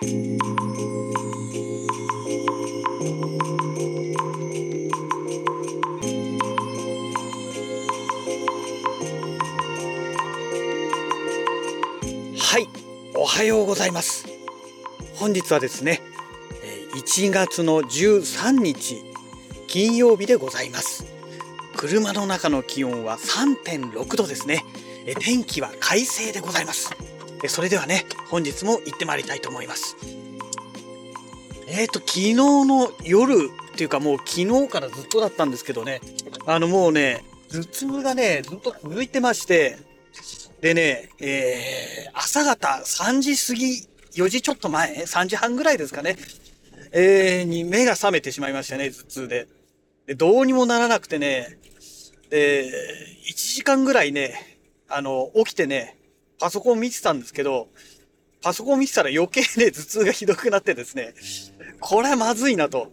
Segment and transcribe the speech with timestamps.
[0.00, 0.06] はい
[13.16, 14.28] おはようございます。
[15.16, 16.00] 本日はですね
[16.94, 19.02] 1月の13日
[19.66, 21.06] 金曜日でございます。
[21.76, 24.64] 車の中の気温は3.6度ですね。
[25.18, 26.92] 天気は快晴でございます。
[27.48, 29.96] それではね本日も行ってまいりたいと思います。
[31.68, 36.00] えっ、ー、と昨日の夜っていうかもう昨日からずっとだったんですけどね。
[36.46, 39.78] あのもうね頭痛がねずっと続いてまして。
[40.60, 43.88] でね、えー、朝方3時過ぎ、
[44.24, 46.16] 4時ちょっと前、3時半ぐらいですかね、
[46.90, 49.46] えー、に目が覚めてしまいましたね、頭痛で。
[50.06, 51.58] で、どうにもならなくてね、
[52.30, 52.64] で、
[53.30, 55.96] 1時間ぐらいね、あの、起きてね、
[56.40, 57.68] パソコン見てたんですけど、
[58.48, 61.12] パソコン見てたら余計ね、頭痛がひどくなってですね、
[61.80, 62.90] これはまずいな、と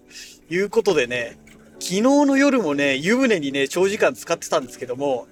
[0.50, 1.38] いうことでね、
[1.80, 5.28] 昨日の夜もね、湯船にね、長時間使ってたんですけども、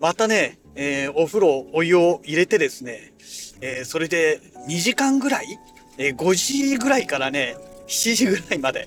[0.00, 3.14] またね、えー、お風呂、お湯を入れてですね、
[3.62, 5.58] えー、それで2時間ぐらい、
[5.96, 8.86] えー、5時ぐらいからね、7時ぐらいまで、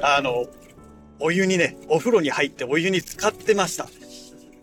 [0.00, 0.46] あの、
[1.18, 3.88] お湯にね、お風呂に入ってお湯に浸かってました。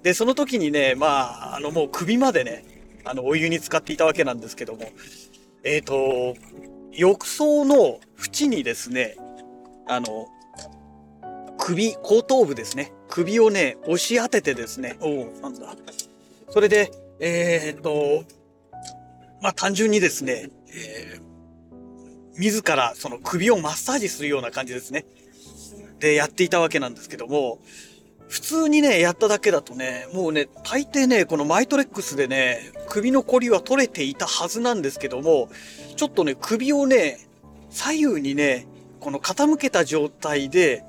[0.01, 2.63] で、その時にね、まあ、あの、もう首までね、
[3.03, 4.89] あの、お湯に浸かっていたわけなんですけども、
[5.63, 6.35] えっ、ー、と、
[6.91, 9.15] 浴槽の縁にですね、
[9.87, 10.27] あの、
[11.57, 12.91] 首、後頭部ですね。
[13.09, 15.75] 首をね、押し当ててですね、おお、なんだ。
[16.49, 18.23] それで、えー、っと、
[19.41, 25.05] まあ、単純にですね、えー、自らその首をマッサージするような感じですね。
[25.99, 27.59] で、やっていたわけなんですけども、
[28.31, 35.49] 普通にね、やっただけだとね、もうね、大抵ね、このマイトレックスでね、首のコリは取れていたはずなんですけども、
[35.97, 37.27] ちょっとね、首をね、
[37.69, 38.67] 左右にね、
[39.01, 40.85] この傾けた状態で、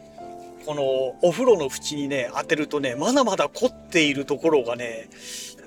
[0.66, 0.84] この
[1.20, 5.08] お風呂の縁にね、当てるとね、まだまだ凝っているところがね、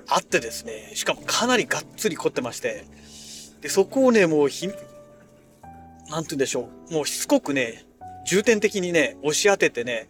[0.07, 2.85] あってですね、しかもかなりがっつり凝ってまして、
[3.59, 4.79] で、そこをね、もうひ、なんて
[6.09, 7.83] 言うんでしょう、もうしつこくね、
[8.25, 10.07] 重点的にね、押し当ててね、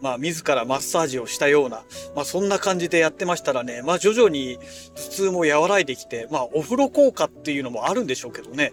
[0.00, 1.84] まあ、自らマッサージをしたような、
[2.14, 4.58] まあ、そんな感じでやってましたらね、まあ、徐々に
[4.94, 8.72] 頭痛も和らいできて、まあ、お風呂効果っていうのもあるんでしょうけどね。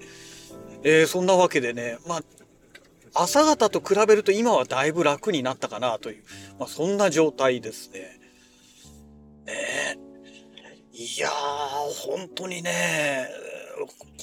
[0.83, 2.23] えー、そんなわけでね、まあ、
[3.13, 6.23] 朝方と比べると今はだいぶ楽になったかなという、
[6.59, 8.19] まあ、そんな状態ですね。
[9.45, 9.97] ね
[10.93, 11.31] いやー、
[12.09, 13.27] 本当にね、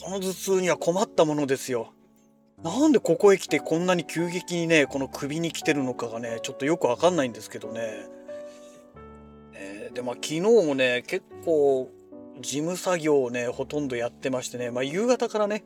[0.01, 1.93] この頭痛には困ったものですよ。
[2.65, 8.07] なんでここへ来てこんなに急激にね、この首に来てるのかがね、ちょっとよくわかんないんですけどね。
[9.53, 11.91] えー、で、まあ昨日もね、結構
[12.41, 15.63] 事務作業をね、ほとんどやってましてね、まあ夕方からね、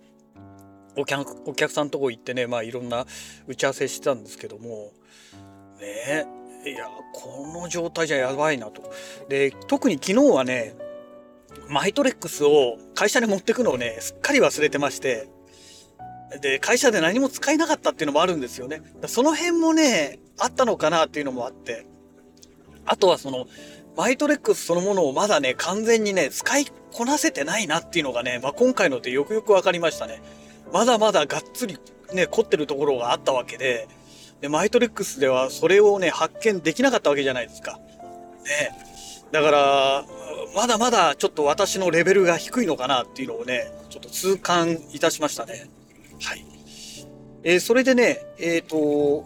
[0.96, 3.06] お客お客さんとこ行ってね、まあいろんな
[3.46, 4.90] 打ち合わせしてたんですけども、
[5.80, 6.26] ね
[6.66, 8.82] いや、この状態じゃやばいなと。
[9.28, 10.74] で、特に昨日はね、
[11.68, 15.28] マイトレックスを会社に持ってくのをね、すっかり忘れてまして、
[16.40, 18.82] で、会社で何も使えなかったっていうのもあるんですよね。
[19.06, 21.86] その辺もね、あったのかなっていうのもあって、
[22.84, 23.46] あとはその、
[23.96, 30.22] マイトレックスそのものをまだね、完全にね、使いこなせてないなっていうのがね、まあ、今回のでよくよくわかりましたね。
[30.72, 31.78] まだまだがっつり
[32.12, 33.88] ね、凝ってるところがあったわけで、
[34.40, 37.80] で、マイトレックスではそれをね、発見できなかったわけじゃないですか。
[38.44, 38.70] ね。
[39.32, 40.04] だから、
[40.54, 45.68] まだまだちょっと私のレベルが低いのかなっていうのをね、ちょっと痛感いたしましたね。
[46.20, 46.44] はい。
[47.44, 49.24] えー、それでね、えっ、ー、と、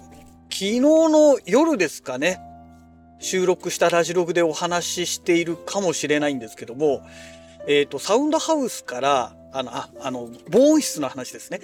[0.51, 2.41] 昨日の夜ですかね、
[3.19, 7.07] 収録したラジログでお話ししているかもしれないんですけども、
[7.67, 11.61] えっ、ー、と、サウンドハウスから、あの、あ、あの、防音室の話ですね。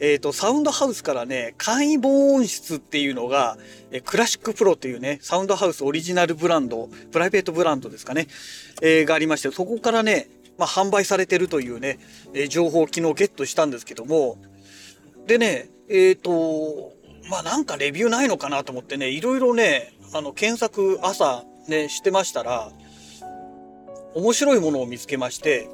[0.00, 3.56] えっ、と、サウンドハウスからね、簡易防音室っていうのが、
[3.90, 8.28] えクラシックプロというね、サウンドハウスオリジナルブランド、プライベートブランドですかね、
[8.82, 11.98] えー、がありまして、そこからね、まあ、販売されてるというね、
[12.34, 14.38] えー、情報を昨日ゲットしたんですけども、
[15.28, 16.94] でね、えっ、と、
[17.28, 22.72] まあ、なんかレビューないのかなと思ってね、いろいろね、あの、検索朝ね、してましたら、
[24.14, 25.68] 面白いものを見つけまして、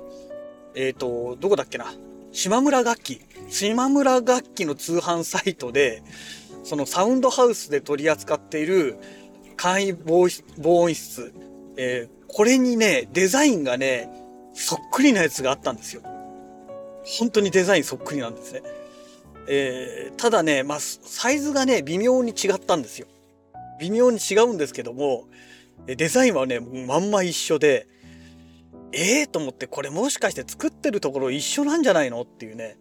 [0.75, 1.87] えっ、ー、と、どこだっけな。
[2.33, 3.21] 島村楽器。
[3.49, 6.03] 島村楽器の通販サイトで、
[6.65, 8.99] そのサウンドハウスで取り扱っている
[9.57, 10.29] 簡易防
[10.65, 11.33] 音室。
[11.77, 14.11] えー、これにね、デザインがね、
[14.53, 16.03] そっくりなやつがあったんですよ。
[17.05, 18.63] 本当にデザインそっくりなんですね。
[19.49, 23.07] えー、ただね、まあ、サイズがね、微妙に違ったんですよ。
[23.81, 25.27] 微妙に違うんですけども、
[25.87, 27.87] デザインはね、まんま一緒で、
[28.93, 32.77] ええー、と思ってこれもしかして作ってるところ一緒なんじゃないのっていうね。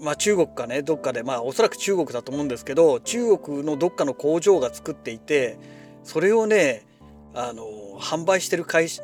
[0.00, 5.58] まあ、中国かねどっかでまあおそらく中国だと思うんですけど中国のどっかの工場が作っていて
[6.04, 6.86] それをね
[7.34, 7.64] あの
[8.00, 9.02] 販売してる会社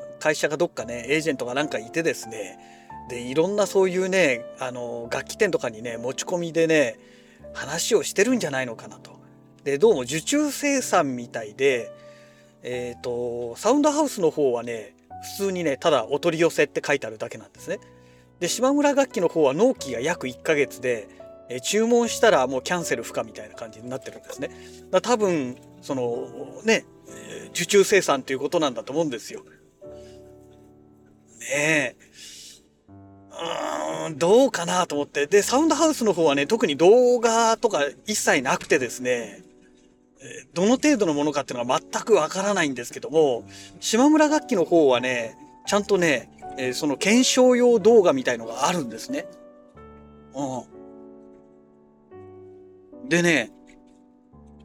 [0.49, 2.59] がどっかねエージェントがなんかいてですね
[3.09, 6.99] でいろんなそういうねあの楽器店とかにね持ち込みでね
[7.55, 9.17] 話をしてるんじゃないのかなと。
[9.65, 11.91] でどうも受注生産みたいで
[12.63, 14.95] えっ、ー、とサウンドハウスの方はね
[15.39, 17.79] 普通にねただお取り寄せって書いてあるだけなんですね。
[18.41, 21.09] で島村楽器の方は納期が約1ヶ月で、
[21.49, 24.51] え注文したらもうキャンセル不可みたいな感じになってるんですね。
[24.91, 26.85] だ多分そのね
[27.51, 29.43] 受注生産ということなんだと思うんですよ。
[31.41, 32.06] ねえ。
[34.11, 35.27] どうかなと思って。
[35.27, 39.43] で、サウンドハウスの方はね、特に動画とか一切なくてですね、
[40.55, 43.45] どの程度のものかっていうのは全くわからないんですけども、
[43.81, 45.37] 島村楽器の方はね、
[45.67, 49.27] ちゃんとね、え、その検証用動画みたいのがあるんですね。
[50.35, 50.65] う
[53.05, 53.09] ん。
[53.09, 53.51] でね、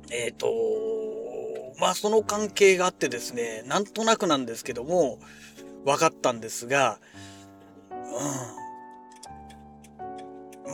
[0.09, 0.47] えっ、ー、と
[1.79, 5.19] まあその関係があってですね、なんとなくなんですけども、
[5.83, 6.99] 分かったんですが、
[7.89, 8.61] うん。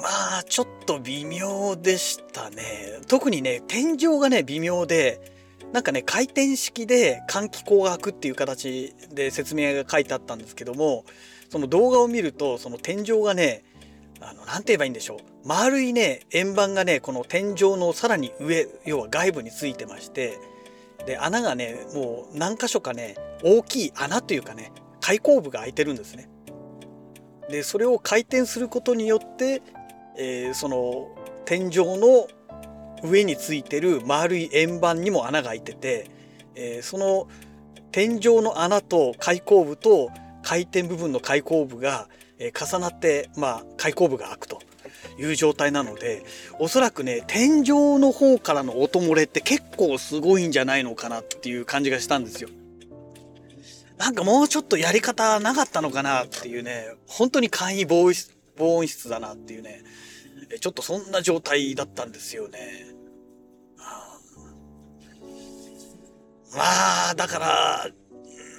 [0.02, 3.00] まあちょっと微妙でしたね。
[3.08, 5.36] 特にね、天井がね、微妙で、
[5.74, 11.04] なんかね、回転式で換気口が開くっていう形で説明が書いてあったんですけども、
[11.50, 13.64] その動画を見ると、その天井がね、
[14.20, 15.18] あの、なて言えばいいんでしょう。
[15.46, 20.38] 丸いね、円盤がね、この天井のさらに上、要は外部についてまして、
[21.06, 24.72] で、穴がね、もう何箇所かね、大きい穴というかね、
[25.02, 26.30] 開口部が開いてるんですね。
[27.50, 29.62] で、それを回転することによって、
[30.18, 31.10] えー、その
[31.46, 32.28] 天井の
[33.04, 36.10] 上についてる丸い円盤にも穴が開いてて、
[36.56, 37.28] えー、その
[37.92, 40.10] 天井の穴と開口部と
[40.44, 42.10] 回転部分の開口部が、
[42.40, 44.60] えー、重なって、まあ、開口部が開くと
[45.20, 46.24] いう状態なので
[46.60, 52.50] おそらくね天井の方からの音漏れって結構すごいんじゃないのかなっていう感じがしたんですよ。
[53.98, 57.86] なんかもうちょっとやり方なかったのかなっていうね本当に簡易
[58.58, 59.84] 防音室だなっていうね
[60.60, 62.88] ちょっとそんな状態だったんですよね。
[66.56, 67.88] まあ、だから、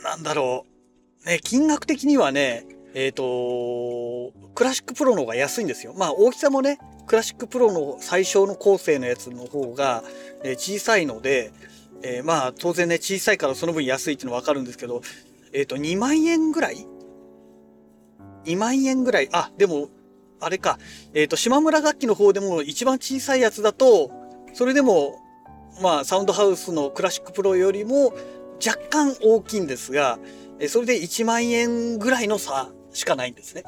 [0.04, 0.66] なんだろ
[1.24, 1.26] う。
[1.26, 5.94] ね、金額的にはね、えっ、ー、と、クラシックプロの方が安いんですよ。
[5.96, 10.04] まあ大きさもね、クラシックプロの最小の構成のやつの方が、
[10.44, 11.52] え小さいので、
[12.02, 15.02] えー、まあ当然ね、小さいからその分安いっていうのはわかるんですけど、
[15.52, 16.86] えっ、ー、と、2万円ぐらい
[18.48, 19.28] ?2 万円ぐらい。
[19.32, 19.88] あ、でも、
[20.40, 20.78] あれか。
[21.14, 24.10] えっ、ー、と、島村楽器の方でも一番小さいやつだと、
[24.54, 25.20] それでも
[25.80, 28.12] まあ、サウンドハウスのクラシックプロよりも
[28.64, 30.18] 若干大きいんですが、
[30.58, 33.62] えそれで1万円ぐらいの差しかないんですね。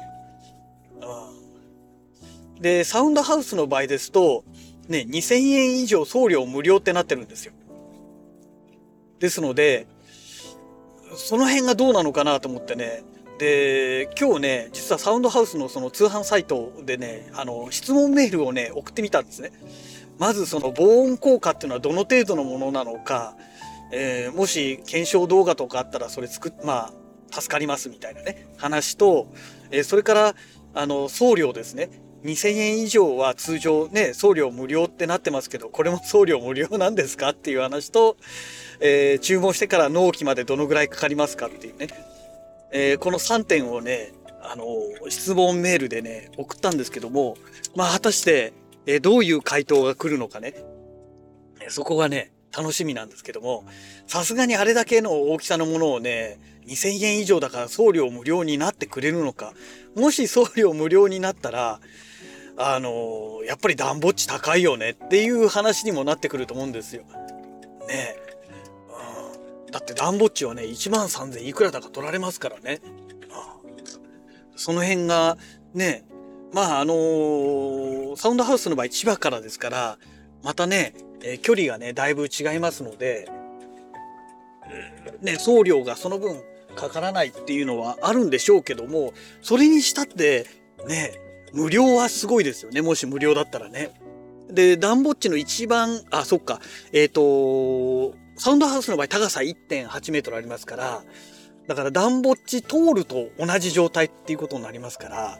[2.59, 4.43] で、サウンドハウスの場合ですと、
[4.87, 7.53] ね、2000円以上送料無料ってなってるんですよ。
[9.19, 9.87] ですので、
[11.15, 13.03] その辺がどうなのかなと思ってね。
[13.41, 19.51] で、今日ね、実はサウンドハウスのその通販サイトでね、あの、質問メールをね、送ってみたんですね。
[20.19, 23.35] まずその防音効果っていうのはどの程度のものなのか、
[23.91, 26.93] えー、もし検証動画とかあったらそれ作っ、ま
[27.31, 29.25] あ、助かりますみたいなね、話と、
[29.71, 30.35] えー、それから、
[30.75, 31.89] あの、送料ですね。
[32.23, 38.17] 2000円以上は通常ね、送料無料ってなってますけど、これも送料無料なんですかっていう話と、
[38.81, 42.10] えー、注文してから納期までどのぐらいかかりますかっていうね。
[42.71, 44.65] えー、この3点をね、あの、
[45.09, 47.37] 質問メールでね、送ったんですけども、
[47.75, 48.53] まあ、果たして、
[48.87, 50.55] えどういう回答が来るのかね。
[51.69, 53.63] そこがね、楽しみなんですけども、
[54.07, 59.53] さすがにあれだけの大きさのものをね、2000円以上だから送料無料になってくれるのか。
[59.95, 61.79] もし送料無料になったら、
[62.57, 67.03] あのやっぱり暖房値高いよねっていう話にもなってくると思うんですよ。
[67.87, 68.30] ねうん、
[69.71, 72.81] だって暖房値はね、1万3000いくらだか取られますからね。
[74.55, 75.37] その辺が
[75.73, 76.05] ね、
[76.53, 79.97] まああのー、サウンドハウスの場合千葉からですから、
[80.43, 83.27] またね、えー、距離がね、だいぶ違いますので、
[85.21, 86.43] ね、送料がその分
[86.75, 90.45] かからないっていうのはあるんでしょうけども、それにしたって、
[90.87, 91.13] ね、
[91.53, 92.81] 無料はすごいですよね。
[92.81, 93.91] もし無料だったらね。
[94.49, 96.59] で、ダンボッチの一番、あ、そっか、
[96.91, 101.03] えっ、ー、と、サウンドハウスの場合高さ1.8メートルありますから、
[101.67, 105.37] だからダンボッチ通ると同じ状態っていうことになりますから、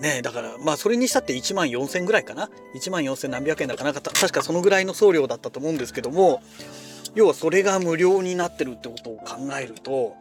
[0.00, 6.42] ねだからまあそれにしたって1万4000ぐらいかな1万4000何百円だかなかった確かそのぐらいの送料だったと思うんですけども
[7.14, 10.16] 要はそれが無料になってるってことを考えると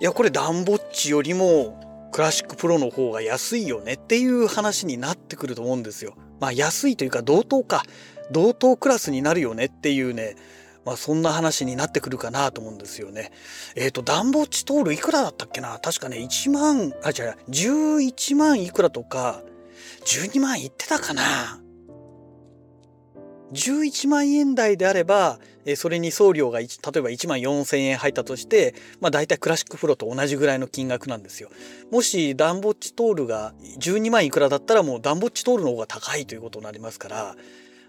[0.00, 6.14] いやこれダンボッチよりもクラシックプロの方が安いよねっていう話になってくると思うんですよ。
[6.40, 7.82] まあ安いというか同等か。
[8.30, 10.36] 同等クラスになるよねっていうね、
[10.88, 13.30] まあそんな話になってくるかなと思うんですよね。
[13.76, 15.78] えっ、ー、と、ダンボッチトールいくらだったっけな？
[15.78, 19.42] 確かね、1万、あ、違う、11万いくらとか、
[20.06, 21.60] 12万いってたかな
[23.52, 26.68] ？11万円台であれば、えそれに送料が例え
[27.02, 31.50] ば1万4000円入ったとして、まあ大体クラシックプロと同じぐらいの金額なんですよ。
[31.90, 37.36] もしダンボッチトールが12万いくらだったらもうダンボッチトールの方が高いということになりますから、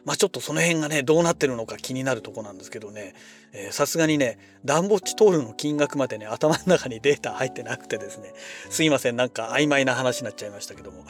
[0.06, 3.15] まあちょっとその辺がね、どうなってるのか気になるとこなんですけどね、
[3.72, 8.34] さすがにね、ダンボッチトールの金額までね、頭の中にデータ入ってなくてですね、
[8.70, 11.06] すいません、なんか曖昧な話になっちゃいましたけども。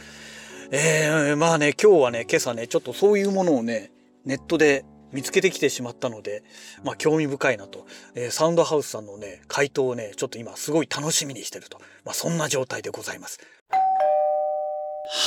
[0.72, 3.92] えー、まあね、今日はね、今朝ね、ちょっとそういうものをね、
[4.26, 6.44] ネットで見つけてきてしまったので、
[6.84, 13.40] まあ興味深いなと、えー、サウンドハウスさんのね、回答をね、ちょっと今すごい楽しみにしてると、まあそんな状態でございます。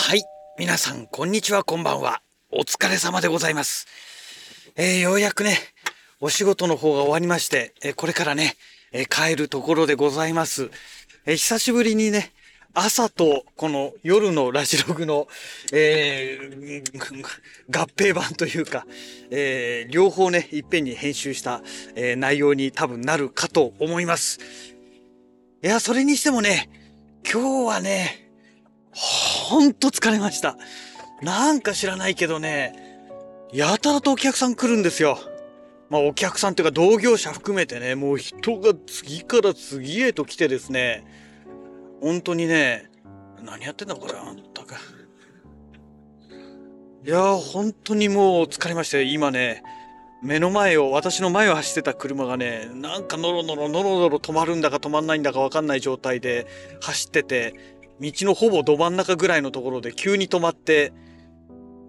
[0.08, 0.22] はい、
[0.58, 2.22] 皆さんこんにちは、こんばんは。
[2.54, 3.86] お疲れ様でございます。
[4.76, 5.56] えー、ようやくね、
[6.20, 8.56] お仕事の方が終わりまして、えー、これからね、
[8.92, 10.70] えー、帰るところでございます。
[11.24, 12.30] え久しぶりにね、
[12.74, 15.28] 朝とこの夜のラジログの、
[15.72, 17.22] えー、
[17.70, 18.84] 合併版というか、
[19.30, 21.62] えー、両方ね、いっぺんに編集した、
[21.94, 24.40] えー、内容に多分なるかと思います。
[25.64, 26.68] いや、それにしてもね、
[27.24, 28.28] 今日はね、
[28.90, 30.58] ほんと疲れました。
[31.22, 32.74] なんか知らないけどね、
[33.52, 35.18] やたらとお客さん来るんですよ。
[35.88, 41.04] まあお客さんというか同業者含めてね、もう人が次から次へと来てですね、
[42.00, 42.90] 本当にね、
[43.44, 44.76] 何やってんだこれ、あんたか。
[47.04, 49.04] いやー本当にもう疲れましたよ。
[49.04, 49.62] 今ね、
[50.22, 56.46] 目の前を、私の前を走ってた車がね、なんかノロノロノロノロ止まるんだか止まんないんだかわかんない状態で
[56.80, 57.54] 走ってて、
[58.00, 60.92] 道のほぼど真ん中ぐらいのところで急に止まって、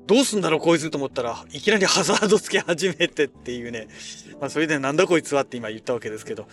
[0.05, 3.87] どうすんだろうこいつと思ったらいきなりハザードつけ始めてっていうね。
[4.39, 6.47] まあそれでなんだこいつはって今言ったわけですけど。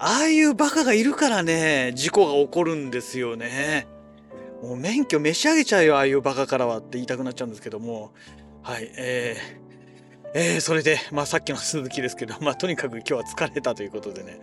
[0.00, 3.88] ああいうバカがいるからね、事故が起こるんですよね。
[4.62, 8.12] もう免許召し上げちゃうよ、ああいうバカからはって言いたくなっちゃうんですけども。
[8.62, 14.38] はい、えー、えー、それで、まあさっきの続きですけど、まあとにかく今日は疲れたということでね。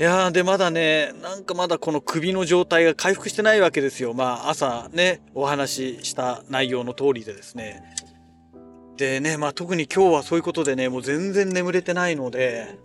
[0.00, 4.14] いやーでまだね、なんかまだこの首の状態が回復してないわけですよ。
[4.14, 7.82] まあ朝ね、お話しした内容の通りでですね。
[8.96, 12.78] でね、まあ特に今日はそういうことでね、もう全然眠れてないので、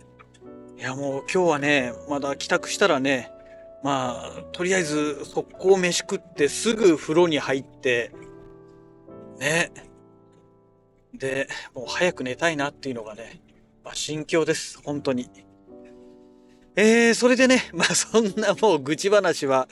[0.78, 3.32] いやもう今日はね、まだ帰宅したらね、
[3.82, 8.12] まあ、とりあえず速攻飯食ってすぐ風呂に入って、
[9.38, 9.70] ね。
[11.14, 13.40] で、もう早く寝たいなっていうのがね、
[13.84, 14.80] まあ、心境です。
[14.82, 15.30] 本当に。
[16.80, 19.66] えー、それでね、 まあそんなもう愚痴話は、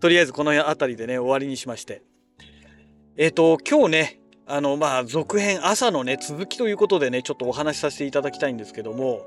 [0.00, 2.00] とりあえずこの辺りでね、終わりにしまして。
[3.18, 9.26] えっ、ー、と、今日ね、あの、まあ続編、朝のね、続きということでね、ちょっとお話しさせていただきたいんですけども、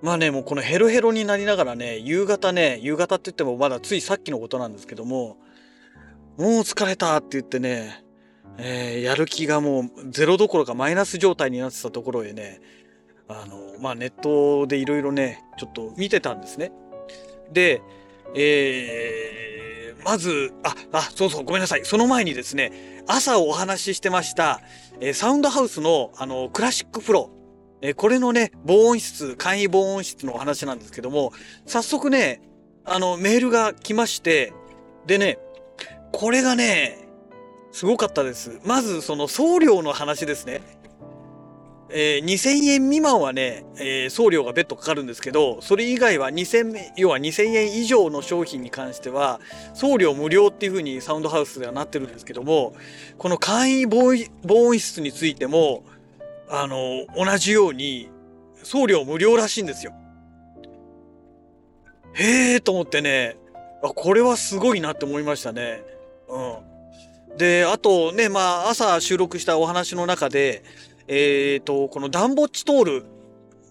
[0.00, 5.36] まあね、もうこのヘロヘロになりながらね、夕方ね、夕方って言ってもまだついさっきのことなんですけども、
[6.38, 8.02] もう疲れたって言ってね、
[8.56, 12.62] えー、やる気がもうゼロどころかマイナス状態になってたところへね、
[13.30, 16.72] あの、まあネットでいろいろね、ちょっと見てたんですね。
[17.52, 17.82] で、
[18.34, 21.84] えー、まず、あ、あ、そうそう、ごめんなさい。
[21.84, 24.60] その前にですね、朝お話ししてました、
[25.00, 27.30] えー、サウンドハウスの、あの、クラシックプロ、
[27.82, 31.32] えこれのね、防音室、簡易防音室のお話なんですけども、
[31.64, 32.42] 早速ね、
[32.84, 34.52] あの、メールが来まして、
[35.06, 35.38] でね、
[36.12, 36.98] これがね、
[37.72, 38.60] すごかったです。
[38.64, 40.60] まず、その送料の話ですね。
[41.92, 49.40] えー、2000円未満はね、えー、送料が別途かかるんですけど、それ以外は2000、要は2000円以上の商品に関しては、
[49.74, 52.74] 送料無料っていう風にサウンドハウスではなってるんですけども、
[53.18, 54.14] この簡易防
[54.48, 55.84] 音室についても、
[56.48, 58.08] あの、同じように、
[58.62, 59.92] 送料無料らしいんですよ。
[62.12, 63.36] へえと思ってね、
[63.82, 65.82] あ、これはすごいなって思いましたね。
[66.28, 67.36] うん。
[67.36, 70.62] で、あとね、まあ、朝収録したお話の中で、
[71.12, 73.04] えっ、ー、と、このダンボッチトール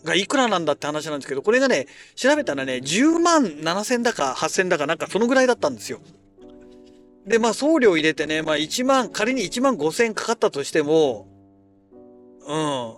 [0.04, 6.02] がいくらなんだって話なんですけど、これがね、調べたらね、10万7千だか8千だかなんかそのぐらいだったんですよ。
[7.26, 11.28] で、まあ送料入れてね、まあ1万、仮に1万5000かかったとしても、
[12.46, 12.94] うん。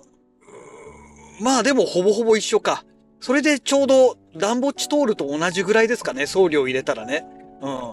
[1.43, 2.83] まあでもほぼほぼ一緒か。
[3.19, 6.25] それでちょうどダンボッチトールと同じぐらいですかね。
[6.25, 7.27] 送料入れたらね。
[7.61, 7.91] うん。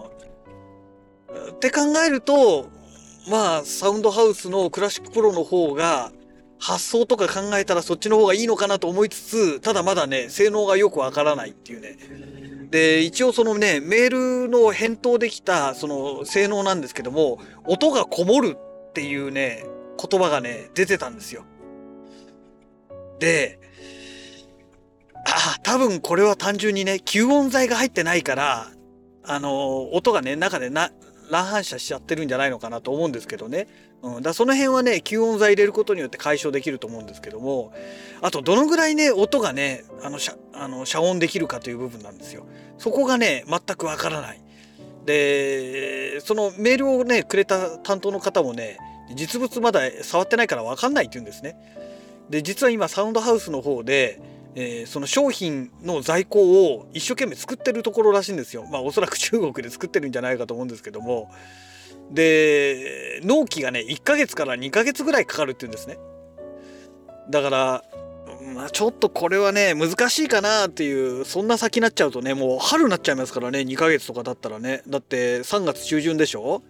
[1.53, 2.69] って考えると、
[3.29, 6.11] まあサウンドハウスのクラシックプロの方が、
[6.59, 11.97] 発想とか考えたらそっちの方がいいのかなと思いつつ、ただまだね、性能がよくわからないっていうね。
[12.69, 19.65] で、一応そのね、メールの返答できたその性能なんですけども、音がこもるっていうね、
[19.97, 21.45] 言葉がね、出てたんですよ。
[23.19, 23.59] で、
[25.15, 28.67] ああ、多分これは単純にね、吸音材が入ってないから、
[29.23, 30.91] あの、音がね、中でな、
[31.29, 33.67] 乱反射しちゃってるんじゃないのかなと思うんですけどね。
[34.01, 37.73] うん、だその辺はね、吸音材入れることによって解消できると思うんですけども、
[38.21, 42.45] あとどのぐらいね、音がね、あの、遮あの遮音できるかという部分なんですよ。
[42.77, 44.41] そこがね、全くわからない。
[45.05, 48.77] で、そのメールをね、くれた担当の方もね、
[49.15, 51.55] 実物まだ触ってないからわかんないって言うんですね。
[52.29, 54.21] で、実は今サウンドハウスの方で、
[54.55, 58.65] えー、その商品の在庫を一生懸命作ってるところらしいんですよ。
[58.71, 61.31] まあおそらく中国で作ってるんじゃないかと思うんですけども。
[62.11, 65.97] で、納期がね、1ヶ月から2ヶ月ぐらいかかるって言うんですね。
[67.29, 67.83] だから、
[68.55, 74.81] まあ、ちょっとこれはね、難しいかなっていう、そんな先になっちゃうとね、もう春になっちゃいますからね、2ヶ月とかだったらね。
[74.87, 76.63] だって3月中旬でしょ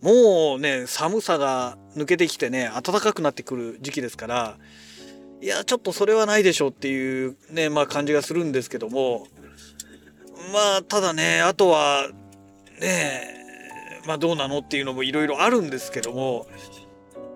[0.00, 4.58] もうね、寒さが抜けてきてね、暖かくなってくる時期ですから、
[5.42, 9.26] いや、ちょっとそれはないでしょうっていうね、まあ感じがするんですけども、
[10.52, 12.08] まあ、ただね、あとは、
[12.80, 13.44] ね、
[14.06, 16.46] まあどうなのっていうのもいろいろあるんですけども、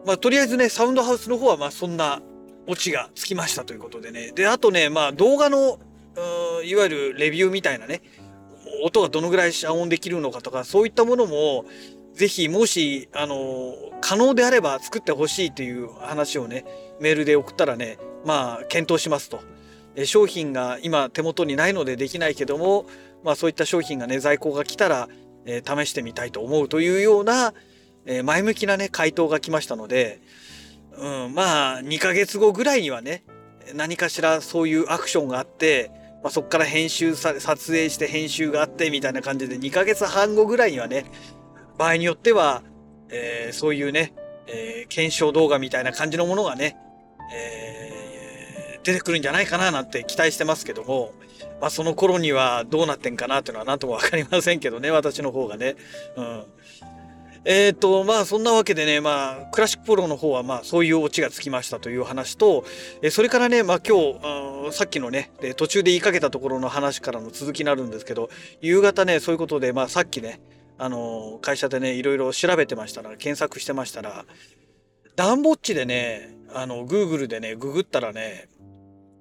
[0.07, 2.23] まあとりあえずね、サウンドハウスの方はまあそんな
[2.69, 4.31] オチがつきましたということでね。
[4.37, 5.81] で、あとね、まあ動画の、
[6.65, 8.03] いわゆるレビューみたいなね、
[8.85, 11.65] 音がどのぐらい遮音できるのかとか、そういったものも、
[12.17, 16.65] ぜひもし、あの、可能であれば作ってほしいという話をね、
[16.99, 19.41] メールで送ったらね、まあ、検討しますと。
[20.05, 22.87] 商品が今手元にないのでできないけども、
[23.25, 25.09] まあそういった商品がね、在庫が来たら、
[25.47, 27.55] えー、試してみたいと思うというような、
[28.05, 30.21] えー、前向きなね、回答が来ましたので、
[30.99, 33.25] うん、まあ、2ヶ月後ぐらいにはね、
[33.75, 35.91] 何かしらそういうアクションがあって、
[36.23, 41.05] まあ、そこから編集さ、撮影して編集があってみたいな感じで2ヶ月半後ぐらいにはね、
[41.79, 42.63] 場合によっては、
[43.11, 44.15] えー、そういうね、
[44.47, 46.77] えー、検証動画みたいな感じのものがね、
[47.35, 51.13] えー、出てくるんじゃないかななんて期待してますけども、
[51.61, 55.77] まあその頃にはどうなってんかなっていうのは何ともわかりませんけどね、私の方がね。
[56.17, 56.45] うん。
[57.49, 62.65] えっ、ー、と、まあそんなわけでね、まあクラシックプロの方はまあそういうオチがつきましたという話と、
[63.03, 63.97] えそれからね、まあ今
[64.71, 70.41] 日、さっきのね、途中で言いかけたところの話からの続きになるんですけど、夕方ね、そういうことで、まあさっきね、
[70.79, 74.25] あの、会社でね、いろいろ調べてましたら、検索してましたら、
[75.15, 78.49] ダンボッチでね、あの、Google でね、ググったらね、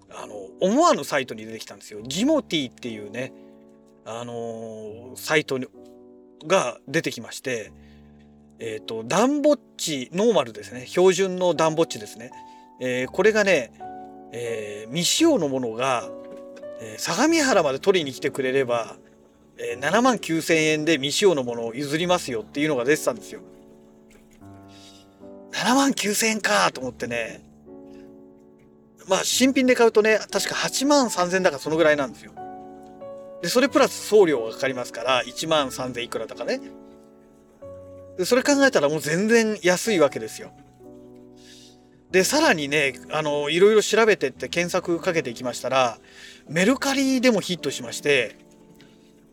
[0.10, 2.02] あの、思わぬサイトに出てきたんですよ。
[2.04, 3.34] ジモティっていうね、
[4.06, 5.66] あのサイトに
[6.48, 7.72] が出てきまして、
[8.60, 10.86] えっ、ー、と、ダンボッチ、ノーマルですね。
[10.86, 12.32] 標準のダンボッチですね。
[12.80, 13.72] えー、これがね、
[14.32, 16.10] えー、未使用のものが、
[16.82, 18.96] え相模原まで取りに来てくれれば、
[19.58, 23.42] えー、7万9000円で未使用のものを譲りますよっていうのが出てたんですよ。
[25.52, 27.42] 7万9000円かと思ってね。
[29.08, 32.34] まあ、新品で買うとね、確か8万3000だからそのぐらいなんですよ。
[33.42, 36.60] で、それプラス送料がかかりますから、1万3000いくらだかね。
[38.18, 40.52] で、それ考えたらもう全然安いわけですよ。
[42.12, 46.00] で、さらにね、あの、いろいろ調べてって検索かけていきましたら、
[46.50, 48.38] メルカリでもヒットしまして、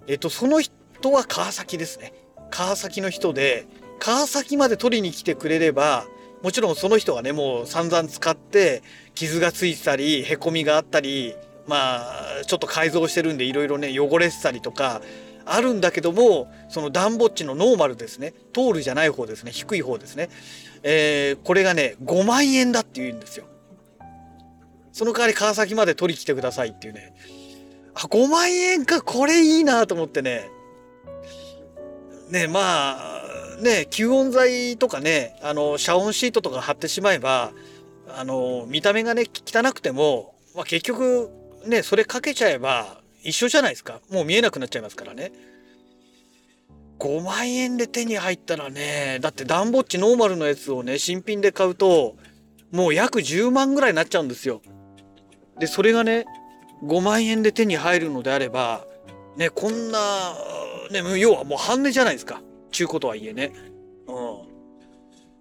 [0.07, 2.13] えっと、その人は川崎ですね。
[2.51, 3.67] 川崎の人で、
[3.99, 6.07] 川崎まで取りに来てくれれば、
[6.43, 8.83] もちろんその人がね、もう散々使って、
[9.15, 11.37] 傷がついてたり、へこみがあったり、
[11.67, 15.03] まあ、ちょっと改造してるんでいろいろね、汚れてたりとか、
[15.45, 18.35] あるんだけども、そのダンボッチのノーマルですね。
[18.53, 19.53] 通るじゃない方ですね。
[19.53, 20.29] 低い方ですね。
[20.83, 23.47] えー、これがね、5万円だって言うんですよ。
[24.93, 27.15] その代わり川崎まで取り来てくださいっていうね。
[27.95, 30.51] あ、5万円か、これいいなと思ってね。
[32.31, 37.53] ね、まあ、ね、吸音材とかね、あの、遮音シートとか貼ってしまえば、
[38.09, 41.31] あの、見た目がね、汚くても、まあ、結局、
[41.67, 44.01] ね、それかけちゃえば一緒じゃないですか。
[44.11, 45.33] もう見えなくなっちゃいますからね。
[46.99, 52.17] 5万円で手に入ったらね、だってダンボッチノーマルのやつをね、新品で買うと、
[52.71, 54.63] もう約10万ぐらいになっちゃうんですよ。
[55.59, 56.27] で、それがね、
[56.83, 58.85] 5万円で手に入るのであれば、
[59.37, 60.35] ね、こんな、
[60.91, 62.43] ね、要はもう半値じゃないですか。
[62.71, 63.53] 中古とはいえね。
[64.09, 64.53] うん。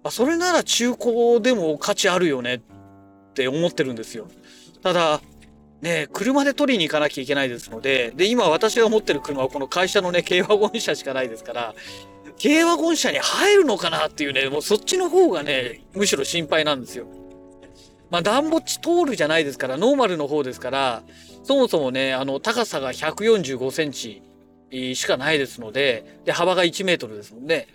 [0.04, 2.60] あ、それなら中古でも価値あるよねっ
[3.34, 4.28] て思ってるんですよ。
[4.82, 5.20] ただ、
[5.80, 11.74] ね、車で取りに行かなきゃいけないですので、で、今私が持ってる車はこの会社のね、軽ワゴン車しかないですから、
[12.40, 17.06] 軽ワゴン車に入るのかなっていうね、もうそっちの方がね、むしろ心配なんですよ。
[18.12, 21.02] まあ暖房地通るじゃないですからノーマルの方ですから
[21.44, 24.22] そもそもねあの高さが145センチ
[24.94, 27.66] しかないですのでで幅が1メートルですもんね。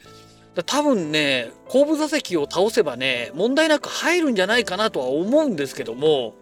[0.65, 6.33] 多分ね後部座席を倒せばね問題なく入るんじゃないかなとは思うんですけども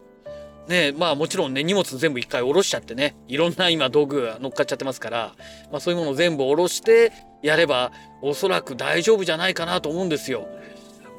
[0.69, 5.33] ねまあもちろんね荷物全部一回下ろしちゃってねいろんな今道具が乗っかっちゃってますから、
[5.69, 10.47] まあ、そういうものを全部下ろしてやればおそらく大丈夫じゃないかなと思うんですよ。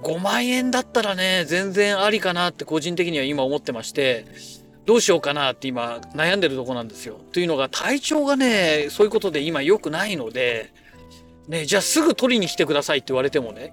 [0.02, 4.26] 5万円だったらね全然ありかなって個人的には今思ってまして
[4.84, 7.18] どうしようかなって今悩んでるとこなんですよ。
[7.32, 10.72] というのが体調がねそういうことで今良くないので、
[11.48, 13.72] ね、じゃあすぐ取りに来てくださいって言われてもね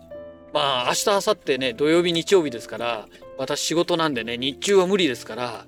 [0.53, 3.07] まあ明日明後日ね土曜日日曜日ですから
[3.37, 5.65] 私仕事なんでね日中は無理ですから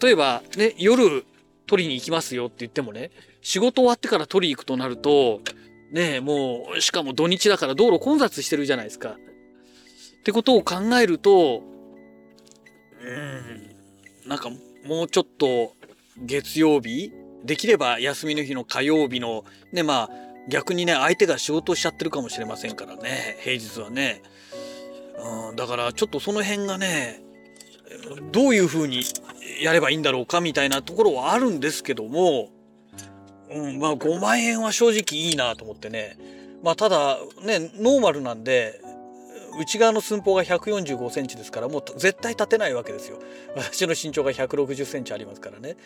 [0.00, 1.26] 例えばね夜
[1.66, 3.10] 取りに行きますよって言ってもね
[3.42, 5.40] 仕事終わってから取りに行くとなると
[5.92, 9.16] ねもうしかも土日だから道路混雑してるじゃないですか。
[10.20, 11.62] ってことを考えると
[13.02, 14.28] うん。
[14.28, 14.50] なんか
[14.86, 15.72] もうちょっと
[16.16, 17.12] 月曜日
[17.44, 20.10] できれば休みの日の火曜日のねまあ
[20.48, 24.22] 逆にね相手が仕事しちゃってるかもしれませんからね平日はね、
[25.50, 27.22] うん、だからちょっとその辺がね
[28.32, 29.02] どういうふうに
[29.62, 32.50] やればいいんだろうかみたいなところはあるんですけども、
[33.50, 36.16] うん、まあ5万円は正直いいなと思ってね。
[36.62, 38.80] まあただねノーマルなんで
[39.58, 43.18] 内側の寸法が145センチですからもう絶対立てないわけですよ。
[43.56, 45.76] 私の身長が160センチありますからね。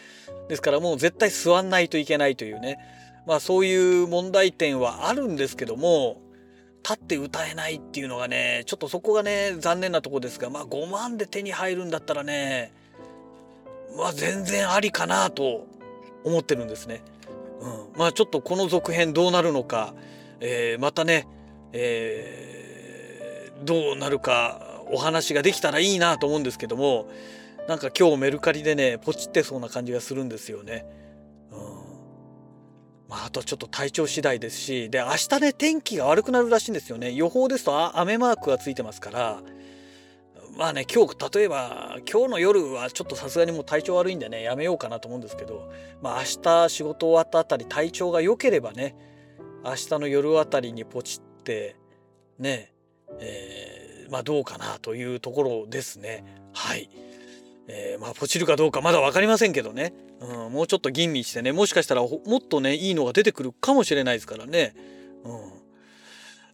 [0.48, 2.78] ですからもう絶対座んないといけないというね。
[3.26, 6.20] まあそういう問題点はあるんですけども
[6.82, 12.72] 立って歌えないっていうのがねちょっとそこがね残念なとこですがまあ5万で手に入るんだったらね
[13.96, 15.66] まあ全然ありかなと
[16.24, 17.02] 思ってるんですね。
[17.60, 19.94] うん、まあちょっとこの続編どうなるのか、
[20.40, 21.26] えー、またね、
[21.72, 22.53] えー、
[23.62, 27.08] どうなるかお話ができたらいいなと思うんですけども
[27.68, 30.84] なんか今日メルカリでねポチってそうな感じがするんですよね。
[31.50, 31.58] うん。
[33.08, 37.12] まあ、あとちょっと体調次第ですしで明日ね天気が悪くなるらしいんですよね。
[37.12, 39.42] 予報ですと雨マークがついてますから。
[40.56, 45.68] まあね今日例えば今日の夜はちょっとさすがにもう体調悪いんでねやめようかなと思うんですけど
[46.00, 48.94] まあ明日仕事終わったあたり体調が良ければね
[49.64, 51.74] 明日の夜あたりにポチって
[52.38, 52.73] ね
[53.20, 56.88] えー、まあどうかなというところですねはい。
[57.66, 64.74] えー、まあポチるかどうかまだ分かりませんけどね、うん、もうちょっと吟味してねもしかしたらもっとねいいのが出てくるかもしれないですからね。
[65.24, 65.64] うん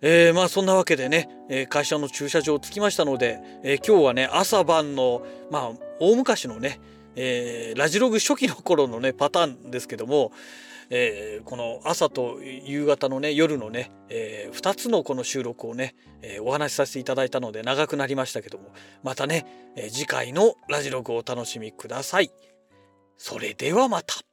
[0.03, 6.81] えー、まあそんなわけでね、えー、会社の駐車場着きましたので、えー、今日はね朝晩のまあ大昔のね、
[7.16, 10.33] えー、ラジログ初期の頃のねパターンですけども、
[10.90, 18.72] えー、この朝と夕方のね夜のね、えー、2つのこの収録をね、えー、お話しさせていただいたので長くなりましたけども
[19.03, 22.31] またね、え次回のラジログをお楽しみください。
[23.16, 24.30] それではまた。